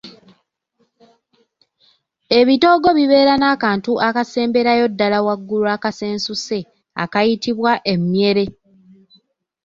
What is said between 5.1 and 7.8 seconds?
waggulu akasensuse akayitibwa